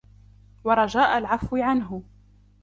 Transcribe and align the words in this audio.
وَرَجَاءَ 0.63 1.17
الْعَفْوِ 1.17 1.55
عَنْهُ 1.57 2.03